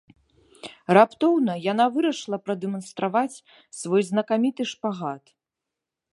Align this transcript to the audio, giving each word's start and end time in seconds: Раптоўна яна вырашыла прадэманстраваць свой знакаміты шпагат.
Раптоўна 0.97 1.53
яна 1.65 1.85
вырашыла 1.97 2.37
прадэманстраваць 2.47 3.43
свой 3.83 4.01
знакаміты 4.11 4.61
шпагат. 4.75 5.23